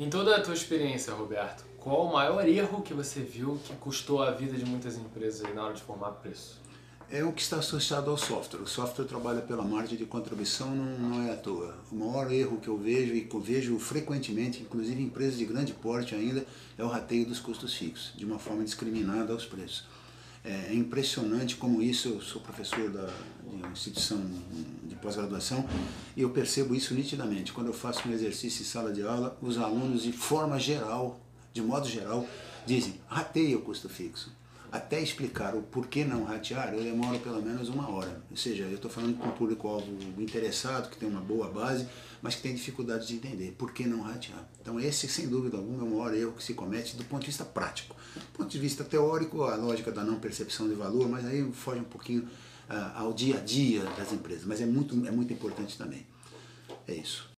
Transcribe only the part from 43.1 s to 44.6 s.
entender por que não ratear.